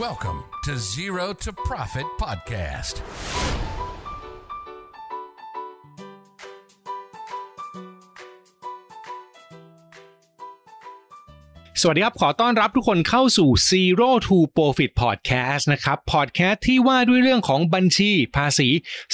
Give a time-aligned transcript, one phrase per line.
[0.00, 3.63] Welcome to Zero to Profit Podcast.
[11.86, 18.68] สวัสดีครับ ขอต้อนรับทุกคนเข้าสู่ Zero to Profit Podcast นะครับ Podcast ที่ว่าด้วยเรื่องของบัญชีภาษี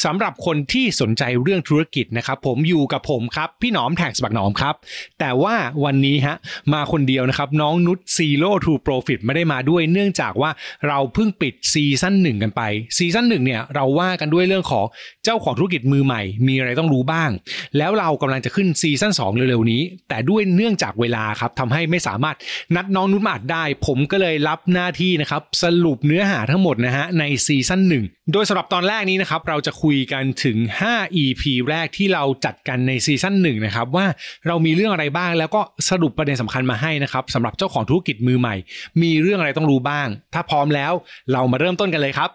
[0.04, 4.74] สำหรับคนที่สนใจเรื่องธุรกิจนะครับ ผมอยู่กับผมครับ พี่หนอมแท็กสบักหนอมครับ
[5.20, 5.54] แต่ว่า
[5.84, 6.36] วันนี้ฮะ
[6.72, 10.50] มาคนเดียวนะครับ น้องนุช Zero to Profit ไม่ได้มาด้วยเนื่องจากว่า
[10.88, 12.62] เราเพิ่งปิด season หนึ่งกันไป
[12.96, 14.87] season หนึ่งเนี่ยเราว่ากันด้วยเรื่องของ
[15.24, 17.30] เจ้าของธุรกิจมือใหม่ มีอะไรต้องรู้บ้าง
[17.78, 22.37] แล้วเรากำลังจะขึ้น season 2เร็วๆนี้ แต่ด้วยเนื่องจากเวลาครับทำให้ไม่สามารถ
[22.77, 30.56] นัดน้องนุชมาอัดได้ ผมก็เลยรับหน้าที่นะครับสรุปเนื้อหาทั้งหมดนะฮะใน season 1 โดยสำหรับตอนแรกนี้นะครับเราจะคุยกันถึง
[30.91, 34.06] 5 EP แรกที่เราจัดกันใน season 1นะครับว่า
[34.46, 35.60] เรามีเรื่องอะไรบ้างแล้วก็
[35.91, 38.55] สรุปประเด็นสำคัญมาให้นะครับสำหรับเจ้าของธุรกิจมือใหม่
[39.02, 40.92] มีเรื่องอะไรต้องรู้บ้าง ถ้าพร้อมแล้ว
[41.33, 42.30] เรามาเริ่มต้นกันเลยครับ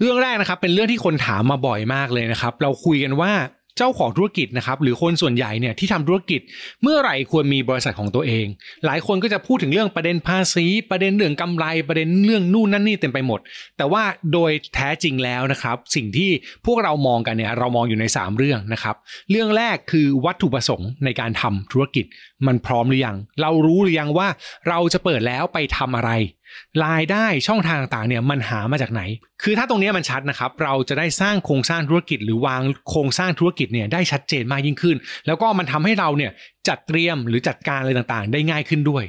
[0.00, 3.32] เรื่องแรกนะครับเป็นเรื่องที่คนถามมาบ่อยมากเลยนะครับเราคุยกันว่า
[3.80, 6.40] เจ้าของธุรกิจนะครับหรือคนส่วนใหญ่เนี่ยที่ทำธุรกิจ
[6.82, 8.46] เมื่อไหร่ควรมีบริษัทของตัวเอง
[8.86, 13.40] หลายคนก็จะพูดถึงเรื่องประเด็นภาษี ประเด็นเรื่องกำไรประเด็นเรื่องนู่นนั่นนี่เต็มไปหมด
[13.76, 16.30] แต่ว่าโดยแท้จริงแล้วนะครับ สิ่งที่
[16.66, 18.96] พวกเรามองกันเนี่ยเรามองอยู่ใน 3 เรื่องนะครับ
[19.30, 22.04] เรื่องแรกคือวัตถุประสงค์ในการทำธุรกิจ
[22.46, 24.28] มันพร้อมหรือยัง เรารู้หรือยังว่า
[24.68, 26.10] เราจะเปิดแล้วไปทำอะไร
[26.84, 29.02] รายได้ช่องทางต่างๆเนี่ยมันหามาจากไหน
[29.42, 36.32] คือถ้าตรงนี้มันชัดนะครับ เราจะได้สร้างโครงสร้างธุรกิจ หรือวางโครงสร้างธุรกิจเนี่ยได้ชัดเจนมากยิ่งขึ้น แล้วก็มันทำให้เราเนี่ย
[36.68, 39.04] จัดเตรียมหรือจัดการอะไรต่างๆ ได้ง่ายขึ้นด้วย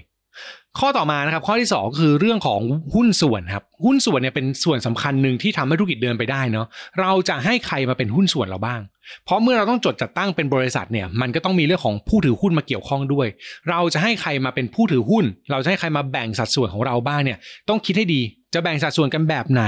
[0.80, 2.62] ข้อต่อมานะครับข้อที่ 2 คือเรื่องของ
[2.96, 6.68] หุ้นส่วนครับหุ้นส่วนเนี่ยเป็นส่วนสำคัญหนึ่งที่ทำให้ธุรกิจเดินไปได้เนาะ
[7.00, 8.82] เราจะให้ใครมาเป็นหุ้นส่วนเราบ้าง
[9.26, 13.28] เพราะเมื่อเราต้องจดจัดตั้งเป็นบริษัทเนี่ยมันก็ต้องมีเรื่องของผู้ถือหุ้นมาเกี่ยวข้องด้วย
[13.70, 17.38] เราจะให้ใครมาเป็นผู้ถือหุ้น เราจะให้ใครมาแบ่งสัดส่วนของเราบ้างเนี่ย
[17.70, 18.22] ต้องคิดให้ดี
[18.54, 19.64] จะแบ่งสัดส่วนกันแบบไหน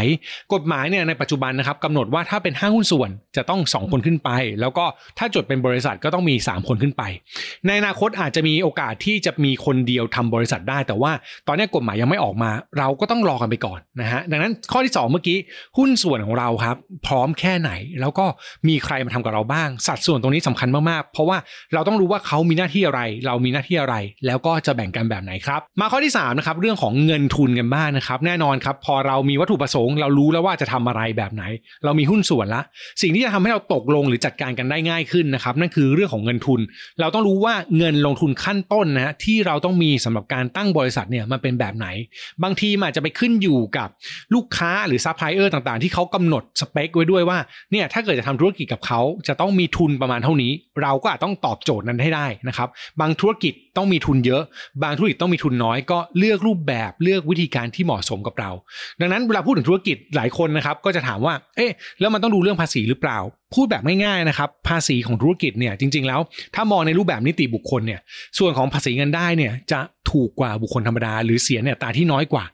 [0.54, 4.30] กฎหมายเนี่ยในปัจจุบันนะครับกำหนดว่าถ้าเป็นห้างหุ้นส่วนจะต้อง 2 คนขึ้นไป
[4.62, 4.86] แล้วก็
[5.18, 7.04] ถ้าจดเป็นบริษัทก็ต้องมี 3 คนขึ้นไป
[7.66, 11.12] ในอนาคตอาจจะมีโอกาสที่จะมีคนเดียวทำบริษัทได้ แต่ว่า
[11.48, 15.38] ตอนนี้กฎหมายยังไม่ออกมา เราก็ต้องรอกันไปก่อนนะฮะดังนั้นข้อที่ 2 เมื่อกี้
[15.78, 16.76] หุ้นส่วนของเราครับ
[17.08, 17.72] พร้อมแค่ไหน
[18.02, 18.26] แล้วก็
[18.68, 21.38] มีใครมาทำกับเราบ้าง สัดส่วนตรงนี้สำคัญมากๆ เพราะว่า
[21.74, 31.44] เราต้องรู้ว่าเขามีหน้าที่อะไร เรามีหน้าที่อะไร แล้วก็จะแบ่งกันแบบไหนครับมาข้อที่3นะครับเรื่องของเงินทุนกันบ้างนะครับแน่นอนครับพอเรามีวัตถุประสงค์เรารู้แล้วว่าจะทำอะไรแบบไหน
[31.86, 32.62] เรามีหุ้นส่วนละ
[33.02, 36.60] สิ่งที่จะทำให้เราตกลงหรือจัดการกันได้ง่ายขึ้นนะครับนั่นคือเรื่องของเงินทุน
[37.00, 41.88] เราต้องรู้ว่าเงินลงทุนขั้นต้นนะที่เราต้องมีสำหรับการตั้งบริษัทเนี่ยมันเป็นแบบไหน
[42.44, 43.90] บางทีอาจจะไปขึ้นอยู่กับ
[44.34, 47.38] ลูกค้าหรือซัพพลายเออร์ต่างๆ ที่เขากำหนดสเปคไว้ด้วยว่า
[47.72, 50.52] เนี่ยถ้าเกิดจะทำธุรกิจกับเขาจะต้องมีทุนประมาณเท่านี้
[50.82, 52.70] เราก็อาจต้องตอบโจทย์นั้นให้ได้นะครับ
[53.02, 54.42] บางธุรกิจ ต้องมีทุนเยอะ
[54.84, 58.52] บางธุรกิจต้องมีทุนน้อย ก็เลือกรูปแบบเลือกวิธีการที่เหมาะสมกับเรา
[59.00, 63.18] ดังนั้นเวลาพูดถึงธุรกิจหลายคนนะครับ ก็จะถามว่า เอ๊ะแล้วมันต้องดูเรื่องภาษีหรือเปล่า
[63.54, 66.20] พูดแบบง่ายๆนะครับ ภาษีของธุรกิจเนี่ยจริง ๆ แล้ว
[66.56, 68.00] ถ้ามองในรูปแบบนิติบุคคลเนี่ย
[68.40, 69.80] ส่วนของภาษีเงินได้เนี่ยจะ
[70.12, 72.46] ถูกกว่าบุคคลธรรมดา หรือเสียเนี่ยตาที่น้อยกว่า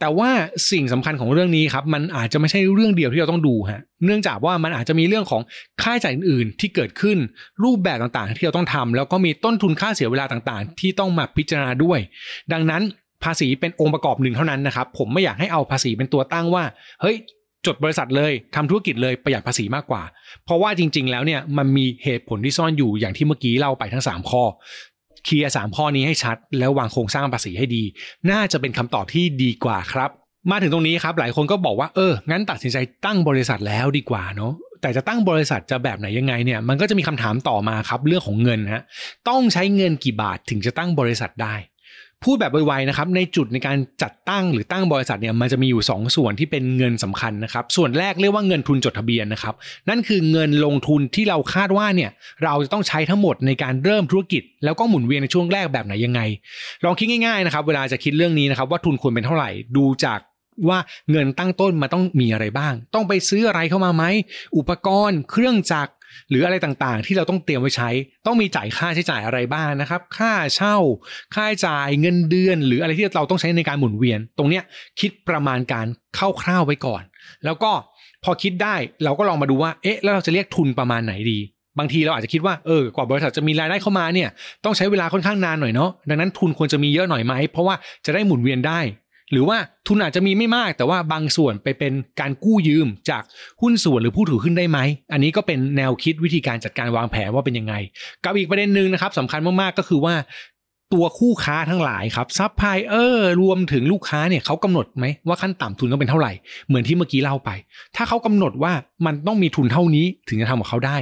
[0.00, 0.30] แต่ว่า
[0.70, 5.42] สิ่งสำคัญของเรื่องนี้ครับมันอาจจะไม่ใช่เรื่องเดียวที่เราต้องดูฮะเนื่องจากว่ามันอาจจะมีเรื่องของ
[5.82, 7.18] ค่าใช้จ่ายอื่น ๆ ที่เกิดขึ้น
[7.64, 11.98] รูปแบบต่างๆ ที่เราต้องทำแล้วก็มีต้นทุนค่าเสียเวลาต่างๆ ที่ต้องมาพิจารณาด้วย
[12.52, 12.82] ดังนั้น
[13.24, 16.64] ภาษีเป็นองค์ประกอบหนึ่งเท่านั้นนะครับผมไม่อยากให้เอาภาษีเป็นตัวตั้งว่า
[17.02, 17.16] เฮ้ย
[17.66, 20.02] จดบริษัทเลยทำธุรกิจเลยประหยัดภาษีมากกว่า
[20.44, 24.42] เพราะว่าจริง ๆ แล้วเนี่ยมันมีเหตุผลที่ซ่อนอยู่อย่างที่เมื่อกี้เล่าไปทั้ง 3 ข้อ
[25.24, 27.82] เคลียร์สามข้อนี้ให้ชัด แล้ววางโครงสร้างภาษีให้ดี
[28.30, 30.10] น่าจะเป็นคำตอบที่ดีกว่าครับ
[30.50, 38.82] มาถึงตรงนี้ครับหลายคนก็บอกว่าเอองั้นตัดสินใจตั้งบริษัทแล้วดีกว่าเนาะแต่จะตั้งบริษัทจะแบบไหนยังไงเนี่ยมันก็จะมีคำถามต่อมาครับเรื่องของเงินฮะ
[39.28, 41.54] ต้องใช้เงินกี่บาทถึงจะตั้งบริษัทได้
[42.24, 49.54] พูดแบบไวๆนะครับในจุดในการจัดตั้งหรือตั้งบริษัทเนี่ยมันจะมีอยู่ 2 ส่วนที่เป็นเงินสำคัญนะครับ ส่วนแรกเรียกว่าเงินทุนจดทะเบียนนะครับ
[49.88, 52.10] นั่นคือเงินลงทุนที่เราคาดว่าเนี่ย
[52.44, 56.20] เราจะต้องใช้ทั้งหมดในการเริ่มธุรกิจ แล้วก็หมุนเวียนในช่วงแรกแบบไหนยังไง
[56.84, 60.20] ลองคิดง่ายๆนะครับเวลาจะคิดเรื่องนี้นะครับว่าทุนควรเป็นเท่าไหร่ดูจาก
[60.68, 60.78] ว่า
[61.10, 64.04] เงินตั้งต้นมาต้องมีอะไรบ้าง ต้องไปซื้ออะไรเข้ามาไหม
[64.56, 65.92] อุปกรณ์ เครื่องจักร
[66.30, 67.90] หรืออะไรต่างๆ ที่เราต้องเตรียมไว้ใช้
[68.26, 70.76] ต้องมีจ่ายค่าใช้จ่ายอะไรบ้างนะครับ ค่าเช่า
[71.34, 74.64] ค่าจ่ายเงินเดือน หรืออะไรที่เราต้องใช้ในการหมุนเวียน ตรงเนี้ย
[75.00, 75.86] คิดประมาณการ
[76.42, 77.02] คร่าวๆไว้ก่อน
[77.44, 77.72] แล้วก็
[78.24, 78.74] พอคิดได้
[79.04, 81.38] เราก็ลองมาดูว่าเอ๊ะแล้วเราจะเรียกทุนประมาณไหนดี
[81.78, 84.28] บางทีเราอาจจะคิดว่าเออกว่าบริษัทจะมีรายได้เข้ามาเนี่ย
[84.64, 87.74] ต้องใช้เวลาค่อนข้างนานหน่อยเนาะดังนั้นทุนควรจะมีเยอะหน่อยไหมเพราะว่า
[88.06, 88.80] จะได้หมุนเวียนได้
[89.32, 93.22] หรือว่าทุนอาจจะมีไม่มาก แต่ว่าบางส่วนไปเป็นการกู้ยืมจาก
[93.62, 94.78] หุ้นส่วนหรือผู้ถือหุ้นได้ไหม
[95.12, 97.74] อันนี้ก็เป็นแนวคิดวิธีการจัดการวางแผนว่าเป็นยังไง
[98.24, 100.14] กับอีกประเด็นหนึ่งนะครับสำคัญมากๆก็คือว่า
[100.94, 106.32] ตัวคู่ค้าทั้งหลายครับซัพพลายเออร์รวมถึงลูกค้าเนี่ยเขากำหนดไหมว่าขั้นต่ำทุนต้องเป็นเท่าไหร่
[106.68, 107.50] เหมือนที่เมื่อกี้เล่าไป
[107.96, 108.72] ถ้าเขากำหนดว่า
[109.06, 110.96] มันต้องมีทุนเท่านี้ถึงจะทำกับเขาได้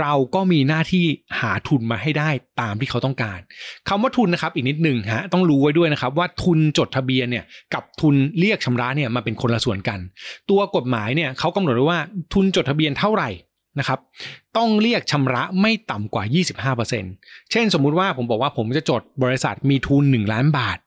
[0.00, 1.04] เราก็มีหน้าที่
[1.40, 2.28] หาทุนมาให้ได้
[2.60, 3.40] ตามที่เขาต้องการ
[3.88, 7.44] คำว่าทุนนะครับอีกนิดหนึ่งฮะต้องรู้ไว้ด้วยนะครับว่าทุนจดทะเบียนเนี่ย
[7.74, 9.98] กับทุนเรียกชำระเนี่ยมาเป็นคนละส่วนกัน
[10.50, 12.00] ตัวกฎหมายเนี่ยเขากำหนดไว้ว่า
[12.34, 13.30] ทุนจดทะเบียนเท่าไหร่
[13.78, 13.98] นะครับ
[14.56, 16.24] ต้องเรียกชำระไม่ต่ำกว่า
[16.88, 20.78] 25%เช่นสมมุติว่าผมบอกว่าผมจะจดบริษัทมีทุน 1 ล้านบาท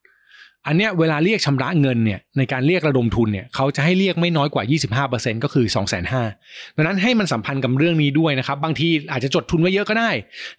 [0.67, 6.03] อันเนี้ยเวลาเรียกชำระเงินเนี่ยในการเรียกระดมทุนเนี่ยเขาจะให้เรียกไม่น้อยกว่า 25%ก็คือ 2 5 0 0
[6.33, 10.11] 0ดังนั้นให้มันสัมพันธ์กับเรื่องนี้ด้วยนะครับบางทีอาจจะจดทุนไว้เยอะก็ได้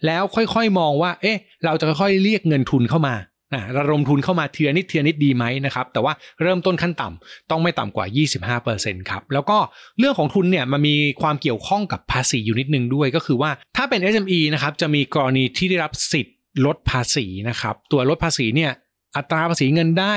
[0.05, 3.15] แล้วค่อยๆมองว่าเอ๊ะเราจะค่อยๆเรียกเงินทุนเข้ามา
[3.53, 8.05] นะระดมทุนเข้ามาเทียนิดเทียนิดดีไหมนะครับแต่ว่าเริ่มต้นขั้นต่ำต้องไม่ต่ำกว่า
[8.57, 9.57] 25%ครับแล้วก็
[9.99, 16.35] เรื่องของทุนเนี่ยมันมีความเกี่ยวข้องกับภาษีอยู่นิดนึงด้วย ก็คือว่าถ้าเป็น SME นะครับจะมีกรณีที่ได้รับสิทธิ์
[16.65, 18.71] ลดภาษีนะครับตัวลดภาษีเนี่ย
[19.17, 20.15] อัตราภาษีเงินได้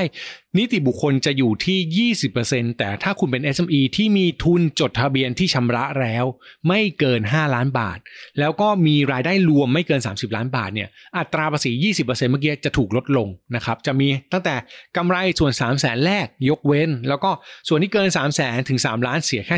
[0.58, 2.10] นิติบุคคลจะอยู่ที่
[2.50, 6.24] 20%แต่ถ้าคุณเป็น SME ที่มีทุนจดทะเบียนที่ชำระแล้ว
[6.68, 7.98] ไม่เกิน 5 ล้านบาท
[8.38, 14.54] แล้วก็มีรายได้รวมไม่เกิน 30 ล้านบาทเนี่ยอัตราภาษี 20%เมื่อกี้จะถูกลดลงนะครับจะมีตั้งแต่
[14.96, 17.30] กำไรส่วน 3 0 0แสนแรกยกเว้น แล้วก็
[17.68, 19.56] ส่วนที่เกิน 3 0 0แสนถึง 3 ล้านเสียแค่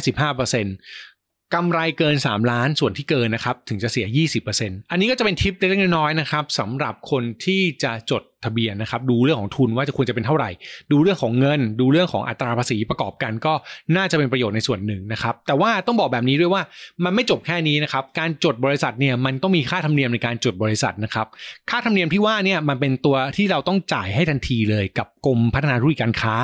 [0.76, 4.06] 15%กำไรเกิน 3 ล้านส่วนที่เกินนะครับถึงจะเสีย
[4.48, 10.50] 20%อันนี้ก็จะเป็นทิปเล็กๆน้อยๆนะครับสำหรับคนที่จะจด ทะเบียนนะครับ ดูเรื่องของทุนว่าจะควรจะเป็นเท่าไหร่
[10.92, 13.52] ดูเรื่องของเงิน ดูเรื่องของอัตราภาษีประกอบกันก็
[13.96, 16.62] น่าจะเป็นประโยชน์ในส่วนหนึ่งนะครับ แต่ว่าต้องบอกแบบนี้ด้วยว่า
[17.04, 21.26] มันไม่จบแค่นี้นะครับ การจดบริษัทเนี่ยมันต้องมีค่าธรรมเนียมในการจดบริษัทนะครับ
[21.70, 26.34] ค่าธรรมเนียมที่ว่าเนี่ยมันเป็นตัวที่เราต้องจ่ายให้ทันทีเลย กับกรมพัฒนาธุรกิจการค้า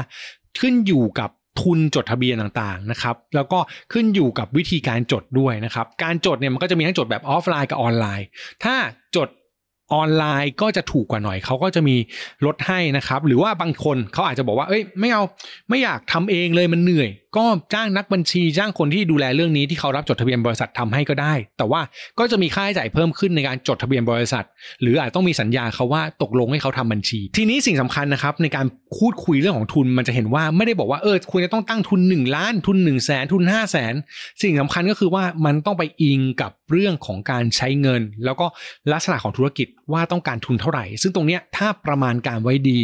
[0.61, 1.31] ขึ้นอยู่กับ
[1.63, 3.59] ทุนจดทะเบียนต่างๆนะครับ แล้วก็
[3.93, 8.27] ขึ้นอยู่กับวิธีการจดด้วยนะครับ การจดเนี่ยมันก็จะมีทั้งจดแบบออฟไลน์กับออนไลน์
[8.65, 8.75] ถ้า
[9.17, 9.29] จด
[9.95, 11.97] ออนไลน์ก็จะถูกกว่าหน่อยเขาก็จะมี
[12.47, 15.23] ลดให้นะครับ หรือว่าบางคนเขาอาจจะบอกว่าเอ้ยไม่เอา
[15.69, 17.45] ไม่อยากทำเองเลยมันเหนื่อย ก็
[17.75, 21.81] จ้างนักบัญชีจ้างคนที่ดูแลเรื่องนี้ที่เขารับจดทะเบียนบริษัททำให้ก็ได้ แต่ว่า
[22.19, 24.45] ก็จะมีค่าใช้จ่ายเพิ่มขึ้นในการจดทะเบียนบริษัท
[24.83, 28.67] หรืออาจต้องมีสัญญาเขาว่าตกลงให้เขาทำบัญชี ทีนี้สิ่งสำคัญนะครับในการ
[28.99, 33.95] พูดคุยเรื่องของทุนมันจะเห็นว่าไม่ได้บอกว่าเออคุณจะต้องตั้งทุน 1 ล้านทุน1นึ่งแสนทุน5 0 0แสน
[34.43, 38.47] สิ่งสำคัญก็คือว่ามันต้องไปอิงกับเรื่องของการใช้เงิน แล้วก็
[38.93, 42.81] ลักษณะของธุรกิจว่าต้องการทุนเท่าไหร่ ซึ่งตรงเนี้ยถ้าประมาณการไว้ดี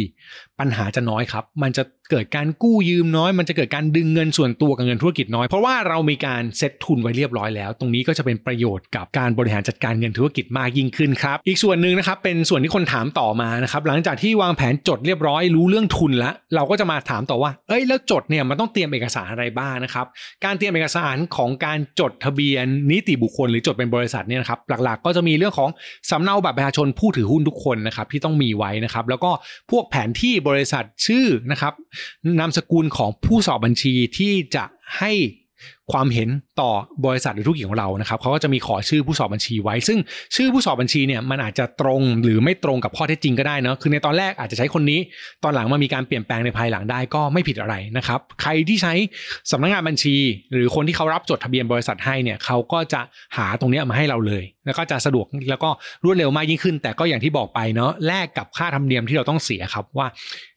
[0.59, 20.05] ปัญหาจะน้อยครับ มันจะ เกิดการกู้ยืมน้อย มันจะเกิดการดึงเงินส่วนตัวกับเงินธุรกิจน้อย เพราะว่าเรามีการเซ็ตทุนไว้เรียบร้อยแล้ว ตรงนี้ก็จะเป็นประโยชน์กับการบริหารจัดการเงินธุรกิจมากยิ่งขึ้นครับ อีกส่วนหนึ่งนะครับเป็นส่วนที่คนถามต่อมานะครับหลังจากที่วางแผนจดเรียบร้อยรู้เรื่องทุนแล้วเราก็จะมาถามต่อว่า เอ้ยแล้วจดเนี่ยมันต้องเตรียมเอกสารอะไรบ้างนะครับ
[20.45, 25.69] การเตรียมเอกสารของการจดทะเบียนนิติบุคคล หรือจดเป็นบริษัทเนี่ยนะครับหลักๆ ก็จะมีเรื่องของ
[26.09, 29.31] สำเนาบัตรประชาชนผู้ถือหุ้นทุกคนนะครับที่ต้องมีไว้นะครับแล้วก็
[29.71, 31.73] พวกแผนที่บริษัทชื่อนะครับ
[32.39, 34.65] นามสกุลของผู้สอบบัญชีที่จะ
[34.97, 35.11] ให้
[35.93, 36.29] ความเห็น
[36.61, 36.71] ต่อ
[37.05, 39.99] บริษัทหรือธุรกิจของเรานะครับเขาก็จะมีขอชื่อผู้สอบบัญชีไว้ ซึ่ง
[40.35, 44.99] ชื่อผู้สอบบัญชีเนี่ยมันอาจจะตรงหรือไม่ตรงกับข้อเท็จจริงก็ได้เนาะคือในตอนแรกอาจจะใช้คนนี้
[45.43, 48.93] ตอนหลังมามีการเปลี่ยนแปลงในภายหลังได้ก็ไม่ผิดอะไรนะครับใครที่ใช้
[49.51, 50.15] สำนักงานบัญชี
[50.53, 53.01] หรือคนที่เขารับจดทะเบียนบริษัทให้เนี่ยเขาก็จะ
[53.37, 55.69] หาตรงนี้มาให้เราเลย แล้วก็จะสะดวกแล้วก็
[56.03, 60.07] รวดเร็วมากยิ่งขึ้น แต่ก็อย่างที่บอกไปเนาะแลกกับค่าธรรมเนียมที่เราต้องเสียครับว่า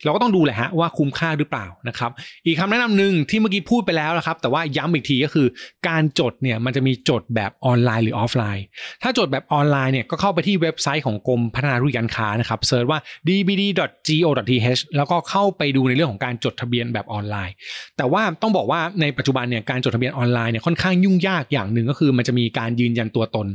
[0.04, 2.10] เราก็ต้องดูแหละฮะว่าคุ้มค่าหรือเปล่านะครับ
[2.46, 5.46] อีกคำแนะนำหนึ่งที่เมื่อกี้พูดไปแล้วนะครับแต่ว่าย้ำอีกทีก็คือ
[5.88, 8.64] การจดเนี่ยมันจะมีจดแบบออนไลน์หรือออฟไลน์
[9.02, 12.98] ถ้าจดแบบออนไลน์เนี่ยก็เข้าไปที่เว็บไซต์ของกรมพัฒนาธุรกิจการค้านะครับ search ว่า
[13.28, 17.54] dbd.go.th แล้วก็เข้าไปดูในเรื่องของการจดทะเบียนแบบออนไลน์
[17.96, 23.46] แต่ว่าต้องบอกว่าในปัจจุบันเนี่ยการจดทะเบียนออนไลน์เนี่ยค่อนข้างยุ่งยากอย่างหนึ่งก็คือ มันจะมีการยืนยันตัวตน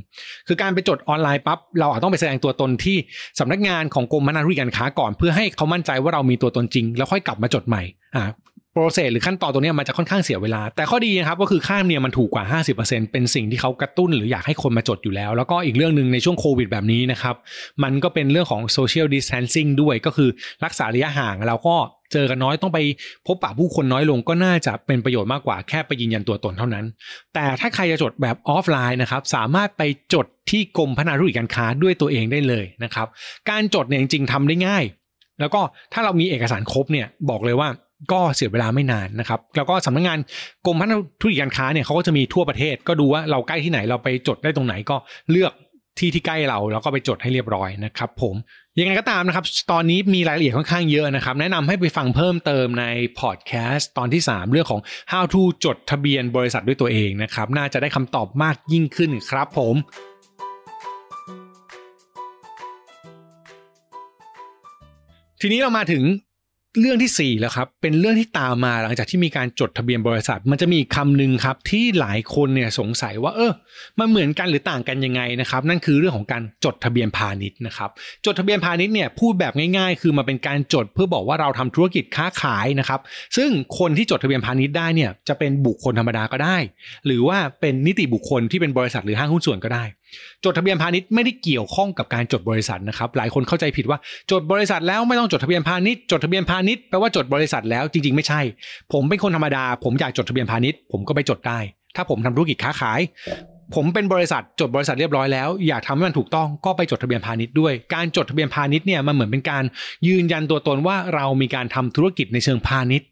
[0.47, 2.97] คือการไปจดออนไลน์ปั๊บเราอาจต้องไปแสดงตัวตนที่
[3.39, 7.81] สำนักงานของกรมพัฒนาธุรกิจการค้าก่อน เพื่อให้เขามั่นใจว่าเรามีตัวตนจริง แล้วค่อยกลับมาจดใหม่
[8.15, 8.23] อ่า
[8.77, 12.43] โปรเซสหรือขั้นตอนตัวนี้มันจะค่อนข้างเสียเวลา แต่ข้อดีนะครับก็คือค่าธรรมเนียมมันถูกกว่า
[12.79, 17.35] 50%เป็นสิ่งที่เขากระตุ้นหรืออยากให้คนมาจดอยู่แล้ว แล้วก็อีกเรื่องหนึ่งในช่วงโควิดแบบนี้นะครับ
[17.83, 20.29] มันก็เป็นเรื่องของ social distancing ด้วยก็คือ
[20.65, 21.75] รักษาระยะห่างเราก็
[22.13, 22.79] เจอกันน้อยต้องไป
[23.27, 26.85] พบปะผู้คนน้อยลงก็น่าจะเป็นประโยชน์มากกว่าแค่ไปยืนยันตัวตนเท่านั้น
[27.33, 29.81] แต่ถ้าใครจะจดแบบออฟไลน์นะครับสามารถไป
[30.13, 33.07] จดที่กรมพัฒนาธุรกิจการค้าด้วยตัวเองได้เลยนะครับ
[33.49, 34.83] การจดเนี่ยจริงๆทำได้ง่าย
[35.39, 35.61] แล้วก็
[35.93, 37.69] ถ้าเรามีเอกสารครบเนี่ยบอกเลยว่า
[38.11, 40.19] ก็เสียเวลาไม่นานนะครับ แล้วก็สำนักงงาน
[40.65, 44.95] กรมพัฒนาธุรกิจการค้าเนี่ยเขาก็จะมีทั่วประเทศ ก็ดูว่าเราใกล้ที่ไหนเราไปจดได้ตรงไหนก็
[45.31, 45.53] เลือก
[45.99, 48.35] ที่ที่ใกล้เราแล้วก็ไปจดให้เรียบร้อยนะครับ ผม
[48.79, 52.85] ยังไงก็ตามนะครับ ตอนนี้มีรายละเอียดค่อนข้างเยอะนะครับ แนะนำให้ไปฟังเพิ่มเติมใน
[53.19, 54.81] พอดแคสต์ตอนที่ 3 เรื่องของ
[55.11, 59.75] how to จดทะเบียนบริษัทด้วยตัวเองนะครับ น่าจะได้คำตอบมากยิ่งขึ้นครับผม
[65.41, 66.03] ทีนี้เรามาถึง
[66.79, 73.51] เรื่องที่ 4 แล้วครับ เป็นเรื่องที่ตามมาหลังจากที่มีการจดทะเบียนบริษัท มันจะมีคำหนึ่งครับที่หลายคนเนี่ยสงสัยว่าเออ
[73.99, 77.89] มันเหมือนกันหรือต่างกันยังไงนะครับ นั่นคือเรื่องของการจดทะเบียนพาณิชย์นะครับ
[78.25, 82.99] จดทะเบียนพาณิชย์เนี่ยพูดแบบง่ายๆ คือมาเป็นการจดเพื่อบอกว่าเราทำธุรกิจค้าขายนะครับ
[83.37, 86.57] ซึ่งคนที่จดทะเบียนพาณิชย์ได้เนี่ยจะเป็นบุคคลธรรมดาก็ได้
[87.05, 89.83] หรือว่าเป็นนิติบุคคลที่เป็นบริษัทหรือห้างหุ้นส่วนก็ได้
[90.45, 93.97] จดทะเบียนพาณิชย์ไม่ได้เกี่ยวข้องกับการจดบริษัทนะครับ หลายคนเข้าใจผิดว่า
[94.31, 98.41] จดบริษัทแล้วไม่ต้องจดทะเบียนพาณิชย์จดทะเบียนพาณิชย์แปลว่าจดบริษัทแล้วจริงๆไม่ใช่
[98.93, 101.59] ผมเป็นคนธรรมดา ผมอยากจดทะเบียนพาณิชย์ผมก็ไปจดได้
[101.95, 102.99] ถ้าผมทำธุรกิจค้าขาย
[103.75, 109.63] ผมเป็นบริษัทจดบริษัทเรียบร้อยแล้ว อยากทำให้มันถูกต้องก็ไปจดทะเบียนพาณิชย์ด้วย การจดทะเบียนพาณิชย์เนี่ยมันเหมือนเป็นการ
[110.07, 113.07] ยืนยันตัวตนว่าเรามีการทำธุรกิจในเชิงพาณิชย์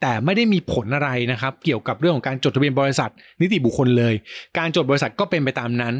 [0.00, 4.14] แต่ไม่ได้มีผลอะไรนะครับ เกี่ยวกับเรื่องของการจดทะเบียนบริษัท นิติบุคคลเลย
[4.58, 5.94] การจดบริษัทก็เป็นไปตามนั้น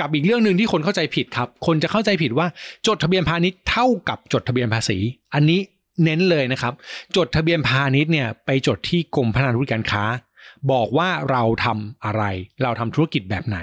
[0.00, 2.46] กับอีกเรื่องหนึ่งที่คนเข้าใจผิดครับ คนจะเข้าใจผิดว่า
[2.86, 4.98] จดทะเบียนพาณิชย์เท่ากับจดทะเบียนภาษี
[5.34, 5.60] อันนี้
[6.04, 6.72] เน้นเลยนะครับ
[7.16, 10.04] จดทะเบียนพาณิชย์เนี่ยไปจดที่กรมพัฒนาธุรกิจการค้า
[10.72, 12.22] บอกว่าเราทำอะไร
[12.62, 13.58] เราทำธุรกิจแบบไหน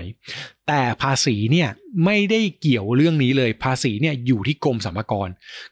[0.68, 1.70] แต่ภาษีเนี่ย
[2.06, 5.28] ไม่ได้เกี่ยวเรื่องนี้เลย ภาษีเนี่ยอยู่ที่กรมสรรพากร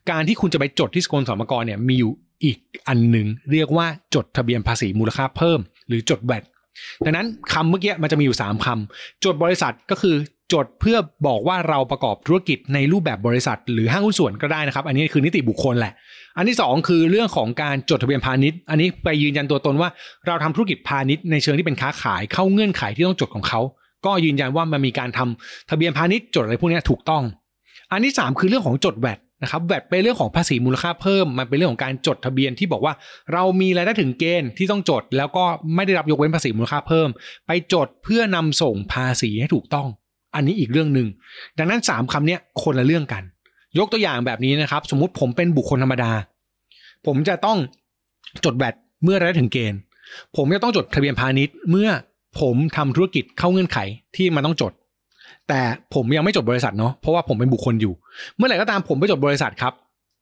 [0.10, 2.12] การที่คุณจะไปจดที่กรมสรรพากรเนี่ยมีอยู่
[2.44, 6.44] อีกอันหนึ่งเรียกว่าจดทะเบียนภาษีมูลค่าเพิ่ม หรือจดแวด
[7.06, 10.16] ดังนั้นคำเมื่อกี้มันจะมีอยู่ 3คำจดบริษัทก็คือ
[10.54, 15.94] จดเพื่อบอกว่าเราประกอบธุรกิจในรูปแบบบริษัท หรือห้างหุ้นส่วนก็ได้นะครับ อันนี้คือนิติบุคคลแหละ
[16.38, 19.90] อันที่ 2 คือเรื่องของการจดทะเบียนพาณิชย์ อันนี้ไปยืนยันตัวตนว่า
[20.28, 23.62] เราทำธุรกิจพาณิชย์ในเชิงที่เป็นค้าขายเข้าเงื่อนไขที่ต้องจดของเขา
[24.06, 27.24] ก็ยืนยันว่ามันมีการทำทะเบียนพาณิชย์จดอะไรพวกนี้ถูกต้อง
[27.92, 32.94] อันที่ 3 คือเรื่องของจดแวดนะครับแวดเป็นเรื่องของภาษีมูลค่าเพิ่ม มันเป็นเรื่องของการจดทะเบียนที่บอกว่า
[33.34, 37.10] เรามีรายได้ถึงเกณฑ์ที่ต้องจด แล้วก็ไม่ได้รับยกเว้นภาษีมูลค่าเพิ่ม
[37.48, 39.88] ไปจดเพื่อนำส่งภาษีให้ถูกต้อง
[40.36, 41.08] อันนี้อีกเรื่องหนึ่ง
[41.58, 43.24] ดังนั้น3คำเนี้ยคนละเรื่องกัน
[43.78, 46.12] ยกตัวอย่างแบบนี้นะครับ สมมุติผมเป็นบุคคลธรรมดา
[47.08, 47.58] ผมจะต้อง
[48.46, 49.80] จดแวดเมื่อได้ถึงเกณฑ์
[50.38, 51.90] ผมจะต้องจดทะเบียนพาณิชย์ เมื่อ
[52.42, 53.78] ผมทำธุรกิจเข้าเงื่อนไข
[54.16, 54.74] ที่มันต้องจด
[55.50, 55.62] แต่
[55.94, 57.94] ผมยังไม่จดบริษัทเนาะเพราะว่าผมเป็นบุคคลอยู่
[58.38, 59.74] เมื่อไหร่ก็ตามผมไปจดบริษัทครับ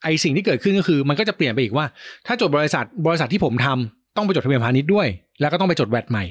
[0.04, 1.86] ไอสิ่งที่เกิดขึ้นก็คือมันก็จะเปลี่ยนไปอีกว่า
[2.28, 5.08] ถ้าจดบริษัทบริษัทที่ผมทำต้องไปจดทะเบียนพาณิชย์ด้วย
[5.40, 6.24] แล้วก็ต้องไปจดแวดใหม่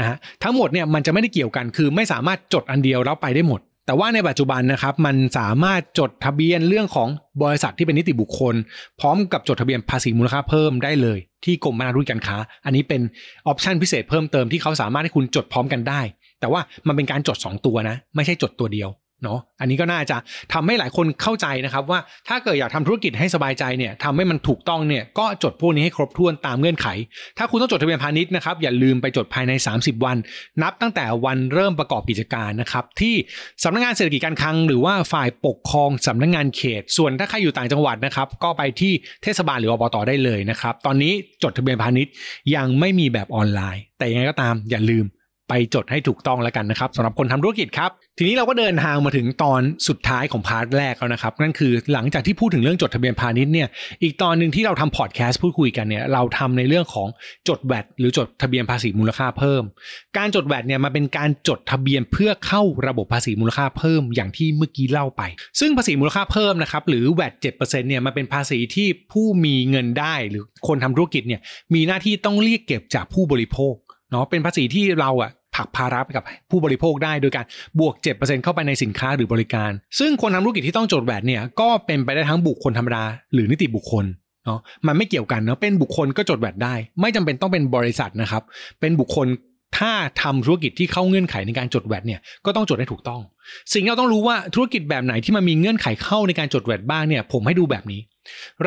[0.00, 7.08] นะฮะทั้งหมดเนี่ยมันจะไม่ได้เกี่ยวกัน คือไม่สามารถจดอันเดียวแล้วไปได้หมด แต่ว่าในปัจจุบันนะครับมันสามารถจดทะเบียนเรื่องของ
[7.42, 8.54] บริษัทที่เป็นนิติบุคคล
[9.00, 13.00] พร้อมกับจดทะเบียนภาษีมูลค่าเพิ่มได้เลย ที่กรมพัฒนาธุรกิจการค้า อันนี้เป็น
[13.46, 16.00] ออปชันพิเศษเพิ่มเติมที่เขาสามารถให้คุณจดพร้อมกันได้
[16.40, 18.88] แต่ว่ามันเป็นการจด 2 ตัวนะ ไม่ใช่จดตัวเดียว
[19.24, 20.16] เนาะอันนี้ก็น่าจะ
[20.52, 26.86] ทำให้หลายคนเข้าใจนะครับว่าถ้าเกิดอยากทำธุรกิจให้สบายใจเนี่ยทำให้มันถูกต้องเนี่ยก็จดพวกนี้ให้ครบถ้วนตามเงื่อนไข
[27.38, 30.16] ถ้าคุณต้องจดทะเบียนพาณิชย์นะครับอย่าลืมไปจดภายใน 30 วัน
[30.62, 33.14] นับตั้งแต่วันเริ่มประกอบกิจการนะครับที่
[33.64, 41.12] สำนักงานเศรษฐกิจการคลัง หรือว่าฝ่ายปกครองสำนักงานเขต ส่วนถ้าใครอยู่ต่างจังหวัดนะครับก็ไปที่เทศบาลหรืออบตได้เลยนะครับตอนนี้
[41.42, 42.12] จดทะเบียนพาณิชย์
[42.54, 45.04] ยังไม่มีแบบออนไลน์ แต่ยังไงก็ตามอย่าลืม
[45.48, 53.68] ไปจดให้ถูกต้องแล้วกันนะครับสำหรับคนทำธุรกิจครับ ทีนี้เราก็เดินทางมาถึงตอนสุดท้ายของ part แรกแล้วนะครับ นั่นคือหลังจากที่พูดถึงเรื่องจดทะเบียนพาณิชย์เนี่ย
[54.02, 57.08] อีกตอนหนึ่งที่เราทำพอดแคสต์พูดคุยกันเนี่ยเราทำในเรื่องของ
[57.48, 59.62] จดแวดหรือจดทะเบียนภาษีมูลค่าเพิ่ม
[60.18, 65.22] การจดแวดเนี่ยมันเป็นการจดทะเบียนเพื่อเข้าระบบภาษีมูลค่าเพิ่ม อย่างที่เมื่อกี้เล่าไป
[65.60, 71.40] ซึ่งภาษีมูลค่าเพิ่มนะครับหรือแวดเจ็ดเปอร์เซ็นต์เนี่ยมันเป็นภาษีที่ผู้มีเงินได้หรือคนทำธุรกิจเนี่ย
[71.74, 73.74] มีหน้าที่ต้องเรียกเก็บจากผู้บริโภค
[74.10, 77.44] เนาะเป็นภาษีที่เราอะผักภาระไปกับผู้บริโภคได้โดยการ
[77.80, 84.04] บวก 7%เข้าไปในสินค้าหรือบริการ ซึ่งคนทำธุรกิจที่ต้องจดแวดเนี่ยก็เป็นไปได้ทั้งบุคคลธรรมดาหรือนิติบุคคล
[84.44, 88.42] เนาะมันไม่เกี่ยวกันเนาะเป็นบุคคลก็จดแวดได้ ไม่จำเป็นต้องเป็นบริษัทนะครับ
[88.80, 89.26] เป็นบุคคล
[89.78, 89.92] ถ้า
[90.22, 93.20] ทำธุรกิจที่เข้าเงื่อนไขในการจดแวดเนี่ยก็ต้องจดให้ถูกต้อง
[93.72, 98.00] สิ่งที่เราต้องรู้ว่าธุรกิจแบบไหนที่มันมีเงื่อนไขเข้าในการจดแวดบ้างเนี่ยผมให้ดูแบบนี้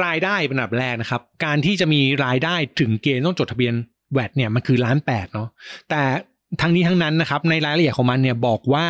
[0.04, 3.74] รายได้เป็นอันดับแรกนะครับ การที่จะมีรายได้ถึงเกณฑ์ต้องจดทะเบียน
[4.14, 5.50] แวดเนี่ยมันคือล้านแปดเนาะ
[5.90, 6.04] แต่
[6.62, 8.86] ทั้งนี้ทั้งนั้นนะครับในรายละเอียดของมันเนี่ยบอกว่า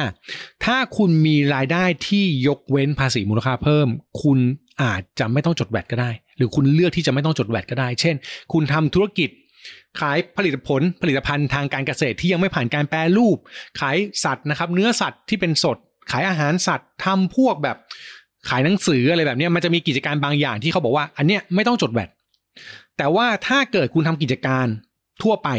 [0.65, 3.87] ถ้าคุณมีรายได้ที่ยกเว้นภาษีมูลค่าเพิ่ม
[4.23, 4.39] คุณ
[4.83, 8.15] อาจจะไม่ต้องจดแวดก็ได้ หรือคุณเลือกที่จะไม่ต้องจดแวดก็ได้ เช่น
[8.53, 9.29] คุณทำธุรกิจ
[9.99, 13.37] ขายผลิตผลผลิตภัณฑ์ทางการเกษตรที่ยังไม่ผ่านการแปรรูป
[13.79, 15.77] ขายสัตว์นะครับ เนื้อสัตว์ที่เป็นสด
[16.11, 17.77] ขายอาหารสัตว์ทำพวกแบบ
[18.49, 22.09] ขายหนังสืออะไรแบบนี้มันจะมีกิจการบางอย่างที่เขาบอกว่า อันเนี้ยไม่ต้องจดแวด
[22.97, 24.67] แต่ว่าถ้าเกิดคุณทำกิจการ
[25.23, 25.49] ทั่วไป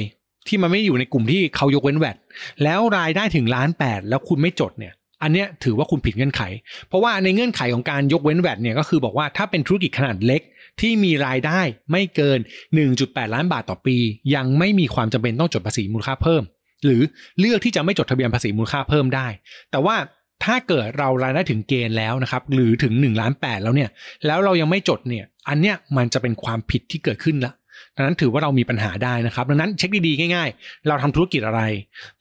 [0.48, 2.16] ที่มันไม่อยู่ในกลุ่มที่เขายกเว้นแวด
[2.62, 6.42] แล้วรายได้ถึงล้านแปดแล้วคุณไม่จดเนี่ย อันเนี้ยถือว่าคุณผิดเงื่อนไข
[6.88, 10.42] เพราะว่าในเงื่อนไขของการยกเว้นแวดเนี่ยก็คือบอกว่าถ้าเป็นธุรกิจขนาดเล็ก
[10.80, 11.60] ที่มีรายได้
[11.92, 12.38] ไม่เกิน
[12.86, 13.96] 1.8 ล้านบาทต่อปี
[14.34, 16.42] ยังไม่มีความจำเป็นต้องจดภาษีมูลค่าเพิ่ม
[16.84, 17.00] หรือ
[17.38, 19.26] เลือกที่จะไม่จดทะเบียนภาษีมูลค่าเพิ่มได้
[19.70, 19.96] แต่ว่า
[20.44, 23.90] ถ้าเกิดเรารายได้ถึงเกณฑ์แล้วนะครับหรือถึง1ล้าน8แล้วเนี่ย
[24.26, 27.52] แล้วเรายังไม่จดเนี่ยอันเนี้ยมันจะเป็นความผิดที่เกิดขึ้นละ
[27.96, 31.60] ดังนั้นถือว่าเรามีปัญหาได้นะครับ ดังนั้นเช็คดีๆง่ายๆ เราทำธุรกิจอะไร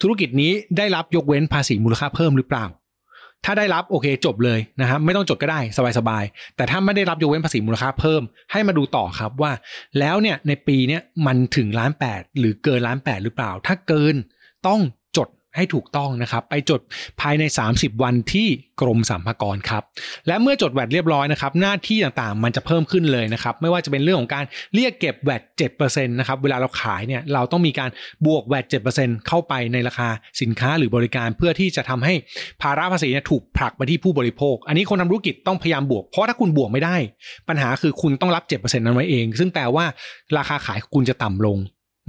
[0.01, 2.65] ธุรกิจนี้ได้รับยกเว้นภาษีมูลค่าเพิ่มหรือเปล่า
[3.45, 5.59] ถ้าได้รับโอเคจบเลยนะครับไม่ต้องจดก็ได้
[5.97, 8.21] สบายๆแต่ถ้าไม่ได้รับยกเว้นภาษีมูลค่าเพิ่ม
[8.51, 9.51] ให้มาดูต่อครับว่า
[9.99, 14.15] แล้วเนี่ยในปีเนี้ยมันถึงล้านแปดหรือเกินล้านแปดหรือเปล่า ถ้าเกิน
[14.67, 14.79] ต้อง
[15.57, 16.81] ให้ถูกต้องนะครับ ไปจด
[17.21, 18.47] ภายใน 30 วันที่
[18.81, 19.83] กรมสรรพากรครับ
[20.27, 24.45] และเมื่อจดแวดเรียบร้อยนะครับ หน้าที่ต่างๆ มันจะเพิ่มขึ้นเลยนะครับ ไม่ว่าจะเป็นเรื่องของการ
[24.75, 25.41] เรียกเก็บแวด
[25.77, 27.89] 7%นะครับ เวลาเราขายเนี่ย เราต้องมีการ
[28.25, 28.65] บวกแวด
[28.97, 30.09] 7%เข้าไปในราคา
[30.41, 32.13] สินค้าหรือบริการ เพื่อที่จะทำให้
[32.61, 36.95] ภาระภาษีเนี่ยถูกผลักไปที่ผู้บริโภค อันนี้คนทำธุรกิจต้องพยายามบวก เพราะถ้าคุณบวกไม่ได้
[37.49, 39.85] ปัญหาคือคุณต้องรับ 7%นั้นไว้เอง ซึ่งแปลว่า
[40.37, 41.59] ราคาขายคุณจะต่ำลง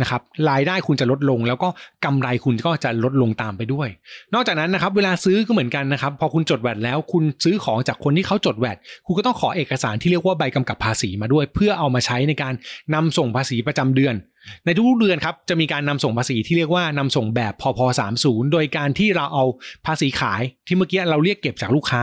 [0.01, 1.69] นะครับรายได้คุณจะลดลง แล้วก็
[2.05, 3.89] กำไรคุณก็จะลดลงตามไปด้วย
[4.35, 8.77] นอกจากนั้นนะครับเวลาซื้อก็เหมือนกันนะครับพอคุณจดแวดแล้วคุณซื้อของจากคนที่เขาจดแวด
[9.07, 12.55] คุณก็ต้องขอเอกสารที่เรียกว่าใบกำกับภาษีมาด้วย เพื่อเอามาใช้ในการ
[12.95, 14.15] นำส่งภาษีประจำเดือน
[14.65, 17.81] ในทุกๆเดือนครับจะมีการนำส่งภาษีที่เรียกว่านำส่งแบบพพ
[18.17, 19.45] 30 โดยการที่เราเอา
[19.87, 22.03] ภาษีขายที่เมื่อกี้เราเรียกเก็บจากลูกค้า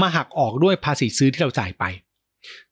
[0.00, 1.84] มาหักออกด้วยภาษีซื้อที่เราจ่ายไป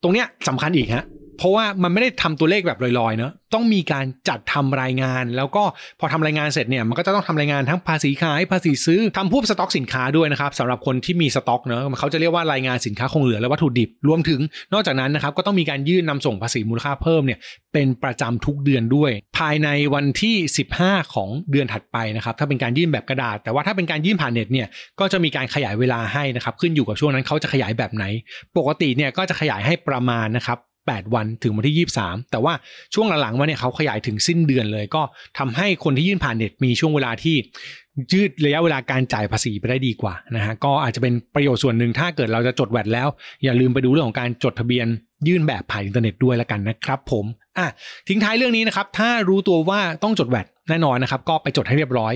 [0.01, 1.05] ตรงเนี้ยสำคัญอีกฮะ
[1.39, 5.63] เพราะว่ามันไม่ได้ทำตัวเลขแบบลอยๆเนอะต้องมีการจัดทำรายงาน แล้วก็
[5.99, 14.39] พอทำรายงานเสร็จเนี่ยมันก็จะต้องทำรายงานทั้งภาษีขายภาษีซื้อทำพวกสต็อกสินค้าด้วยนะครับสำหรับคนที่มีสต็อกเนอะเขาจะเรียกว่ารายงานสินค้าคงเหลือและวัตถุดิบรวมถึง
[14.73, 17.39] นอกจากนั้นนะครับก็ต้องมีการยื่นนำส่งภาษีมูลค่าเพิ่มเนี่ย
[17.73, 20.35] เป็นประจำทุกเดือนด้วย ภายในวันที่
[20.75, 24.67] 15 ของเดือนถัดไปนะครับถ้าเป็นการยื่นแบบกระดาษ แต่ว่าถ้าเป็นการยื่นผ่านเน็ตเนี่ย
[24.99, 28.05] ก็จะมีการขยายเวลาให้นะครับขึ้นอยู่กับช่วงนั้นเขาจะขยายแบบไหน
[28.57, 30.57] ปกติเนี่ยก็จะขยายให้ประมาณนะครับ
[30.97, 32.53] 8 วันถึงวันที่ 23 แต่ว่า
[32.93, 35.01] ช่วงหลังๆมาเนี่ยเขาขยายถึงสิ้นเดือนเลย ก็
[35.37, 37.35] ทำให้คนที่ยื่นผ่านเน็ตมีช่วงเวลาที่
[38.13, 43.07] ยืดระยะเวลาการจ่ายภาษีไปได้ดีกว่านะฮะก็อาจจะเป็นประโยชน์ส่วนหนึ่งถ้าเกิดเราจะจดแวดแล้ว
[43.43, 44.87] อย่าลืมไปดูเรื่องของการจดทะเบียน
[45.27, 47.25] ยื่นแบบผ่านอินเทอร์เน็ตด้วยละกันนะครับผม
[47.57, 47.67] อะ
[48.07, 52.13] ทิ้งท้ายเรื่องนี้นะครับถ้ารู้ตัวว่าต้องจดแวดแน่นอนนะครับก็ไปจดให้เรียบร้อย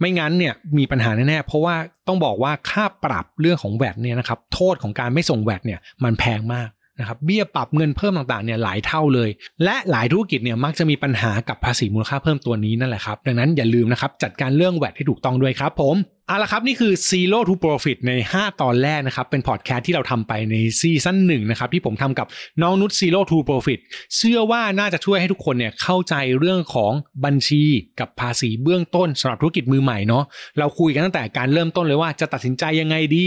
[0.00, 1.74] ไม่งั้นเนี่ยมีปัญหาแน่ๆเพราะว่า
[2.08, 6.68] ต้องบอกว่าค่าปรับเรื่องของแวดเนี่ยนะครับโทษของการไม่ส่งแวดเนี่ยมันแพงมาก
[7.00, 9.30] นะครับเบี้ยปรับเงินเพิ่มต่างๆเนี่ยหลายเท่าเลย
[9.64, 15.96] และหลายธุรกิจเนี่ยมักจะมีปัญหากับภาษีมูลค่าเพิ่มตัวนี้นั่นแหละครับดังนั้นอย่าลืมนะครับจัดการเรื่องแวดให้ถูกต้องด้วยครับผม
[16.30, 22.26] เอาละครับนี่คือ Zero to Profit ใน 5 ตอนแรกนะครับ เป็นพอดแคสต์ที่เราทำไปในซีซั่นหนึ่งนะครับ ที่ผมทำกับ
[22.62, 23.80] น้องนุช Zero to Profit
[24.16, 26.92] เชื่อว่าน่าจะช่วยให้ทุกคนเนี่ยเข้าใจเรื่องของ
[27.24, 27.62] บัญชี
[28.00, 30.24] กับภาษีเบื้องต้นสำหรับธุรกิจมือใหม่เนาะ
[30.58, 33.26] เราคุยกันตั้งแต่การเริ่มต้นเลยว่าจะตัดสินใจยังไงดี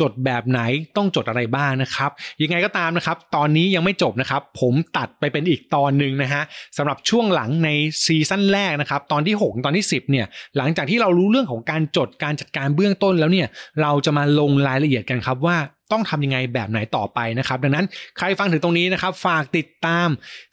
[0.00, 0.60] จดแบบไหน
[0.96, 2.10] ต้องจดอะไรบ้างนะครับ
[2.42, 6.42] ยังไงก็ตามนะครับ ตอนนี้ยังไม่จบนะครับ ผมตัดไปเป็นอีกตอนหนึ่งนะฮะ
[6.76, 7.68] สำหรับช่วงหลังใน
[8.04, 13.48] ซีซั่นแรกนะครับตอนที่ 6 ตอนที่ 10เนี่ยหลังจากที่เรารู้เรื่องของการจดการจัดการเบื้องต้นแล้วเนี่ย
[13.82, 15.56] เราจะมาลงรายละเอียดกันครับว่า
[15.92, 17.86] ต้องทำยังไงแบบไหนต่อไปนะครับ ดังนั้น
[18.18, 20.08] ใครฟังถึงตรงนี้นะครับ ฝากติดตาม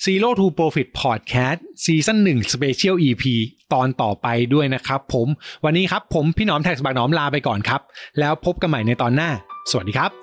[0.05, 3.23] Zero to Profit Podcast ซีซั่น1 Special EP
[3.73, 5.27] ตอนต่อไปด้วยนะครับผม
[5.65, 7.81] วันนี้ครับผมพี่หนอมแท็กสบักหนอมลาไปก่อนครับ
[8.19, 9.29] แล้วพบกันใหม่ในตอนหน้า
[9.71, 10.20] สวัสดีครับ